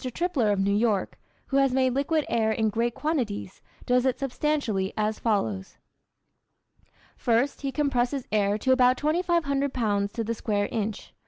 [0.15, 1.19] Tripler of New York,
[1.49, 5.77] who has made liquid air in great quantities, does it substantially as follows:
[7.15, 11.13] First, he compresses air to about 2500 pounds to the square inch.